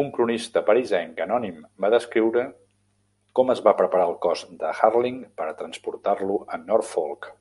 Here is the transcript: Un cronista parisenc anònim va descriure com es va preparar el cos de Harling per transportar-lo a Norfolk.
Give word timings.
Un 0.00 0.08
cronista 0.16 0.62
parisenc 0.70 1.22
anònim 1.26 1.62
va 1.84 1.92
descriure 1.96 2.44
com 3.40 3.56
es 3.56 3.64
va 3.70 3.76
preparar 3.80 4.10
el 4.12 4.16
cos 4.28 4.44
de 4.66 4.78
Harling 4.90 5.26
per 5.42 5.52
transportar-lo 5.64 6.40
a 6.56 6.66
Norfolk. 6.70 7.36